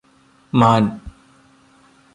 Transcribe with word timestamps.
മാൻ 0.53 0.83